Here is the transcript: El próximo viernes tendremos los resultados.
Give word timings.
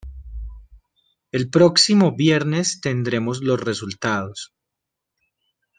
El 1.31 1.51
próximo 1.51 2.15
viernes 2.17 2.81
tendremos 2.81 3.43
los 3.43 3.59
resultados. 3.61 4.51